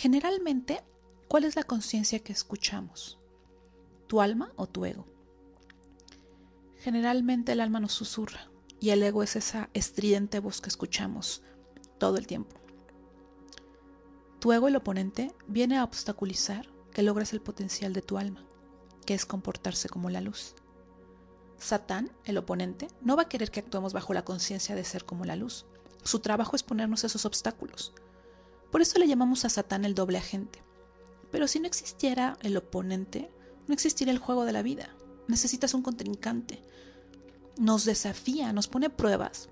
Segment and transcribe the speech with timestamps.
[0.00, 0.82] Generalmente,
[1.28, 3.18] ¿cuál es la conciencia que escuchamos?
[4.06, 5.04] ¿Tu alma o tu ego?
[6.78, 8.50] Generalmente el alma nos susurra
[8.80, 11.42] y el ego es esa estridente voz que escuchamos
[11.98, 12.56] todo el tiempo.
[14.38, 18.46] Tu ego, el oponente, viene a obstaculizar que logres el potencial de tu alma,
[19.04, 20.54] que es comportarse como la luz.
[21.58, 25.26] Satán, el oponente, no va a querer que actuemos bajo la conciencia de ser como
[25.26, 25.66] la luz.
[26.04, 27.92] Su trabajo es ponernos esos obstáculos.
[28.70, 30.62] Por eso le llamamos a Satán el doble agente.
[31.30, 33.30] Pero si no existiera el oponente,
[33.66, 34.90] no existiría el juego de la vida.
[35.28, 36.62] Necesitas un contrincante.
[37.56, 39.48] Nos desafía, nos pone pruebas.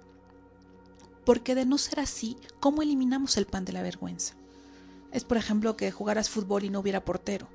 [1.25, 4.35] Porque de no ser así, ¿cómo eliminamos el pan de la vergüenza?
[5.13, 7.49] Es, por ejemplo, que jugaras fútbol y no hubiera portero.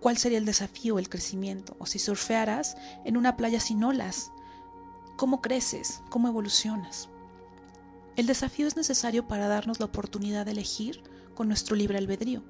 [0.00, 1.76] ¿Cuál sería el desafío, el crecimiento?
[1.78, 4.32] O si surfearas en una playa sin olas.
[5.16, 6.02] ¿Cómo creces?
[6.08, 7.10] ¿Cómo evolucionas?
[8.20, 11.02] El desafío es necesario para darnos la oportunidad de elegir
[11.34, 12.42] con nuestro libre albedrío.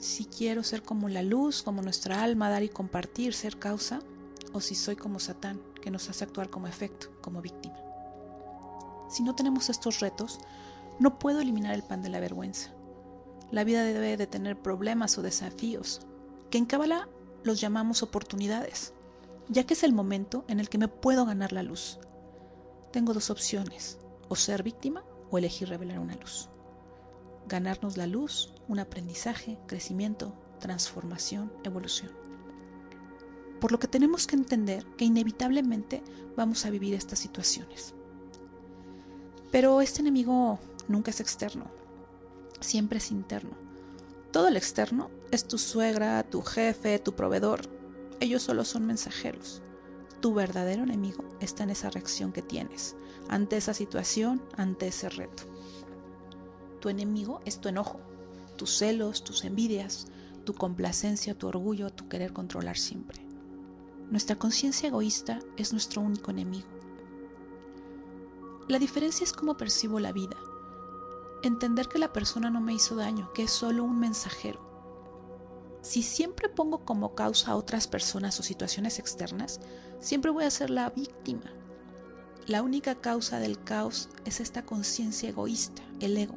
[0.00, 4.00] Si quiero ser como la luz, como nuestra alma, dar y compartir, ser causa,
[4.54, 7.76] o si soy como Satán, que nos hace actuar como efecto, como víctima.
[9.10, 10.38] Si no tenemos estos retos,
[10.98, 12.70] no puedo eliminar el pan de la vergüenza.
[13.50, 16.00] La vida debe de tener problemas o desafíos,
[16.48, 17.10] que en Kabbalah
[17.44, 18.94] los llamamos oportunidades,
[19.50, 21.98] ya que es el momento en el que me puedo ganar la luz.
[22.90, 26.48] Tengo dos opciones, o ser víctima o elegir revelar una luz.
[27.48, 32.10] Ganarnos la luz, un aprendizaje, crecimiento, transformación, evolución.
[33.60, 36.02] Por lo que tenemos que entender que inevitablemente
[36.36, 37.94] vamos a vivir estas situaciones.
[39.50, 41.70] Pero este enemigo nunca es externo,
[42.60, 43.56] siempre es interno.
[44.32, 47.60] Todo el externo es tu suegra, tu jefe, tu proveedor.
[48.20, 49.62] Ellos solo son mensajeros.
[50.20, 52.96] Tu verdadero enemigo está en esa reacción que tienes
[53.28, 55.44] ante esa situación, ante ese reto.
[56.80, 58.00] Tu enemigo es tu enojo,
[58.56, 60.06] tus celos, tus envidias,
[60.44, 63.20] tu complacencia, tu orgullo, tu querer controlar siempre.
[64.10, 66.68] Nuestra conciencia egoísta es nuestro único enemigo.
[68.68, 70.36] La diferencia es cómo percibo la vida
[71.42, 74.65] entender que la persona no me hizo daño, que es solo un mensajero.
[75.86, 79.60] Si siempre pongo como causa a otras personas o situaciones externas,
[80.00, 81.44] siempre voy a ser la víctima.
[82.48, 86.34] La única causa del caos es esta conciencia egoísta, el ego,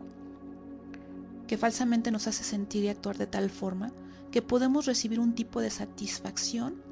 [1.48, 3.92] que falsamente nos hace sentir y actuar de tal forma
[4.30, 6.84] que podemos recibir un tipo de satisfacción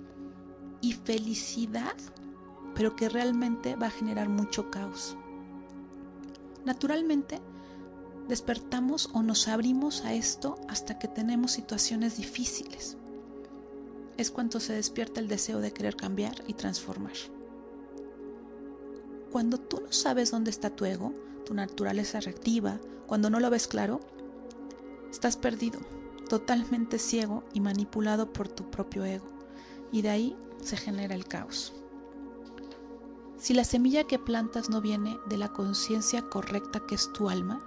[0.82, 1.96] y felicidad,
[2.74, 5.16] pero que realmente va a generar mucho caos.
[6.66, 7.40] Naturalmente,
[8.28, 12.98] despertamos o nos abrimos a esto hasta que tenemos situaciones difíciles.
[14.18, 17.14] Es cuando se despierta el deseo de querer cambiar y transformar.
[19.32, 21.14] Cuando tú no sabes dónde está tu ego,
[21.46, 24.00] tu naturaleza reactiva, cuando no lo ves claro,
[25.12, 25.80] estás perdido,
[26.28, 29.28] totalmente ciego y manipulado por tu propio ego.
[29.92, 31.74] Y de ahí se genera el caos.
[33.38, 37.62] Si la semilla que plantas no viene de la conciencia correcta que es tu alma,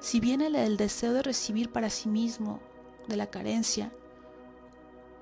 [0.00, 2.60] si viene el deseo de recibir para sí mismo,
[3.06, 3.92] de la carencia,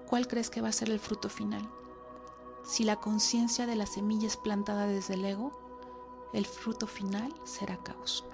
[0.06, 1.68] ¿cuál crees que va a ser el fruto final?
[2.64, 5.52] Si la conciencia de la semilla es plantada desde el ego,
[6.32, 8.24] el fruto final será caos.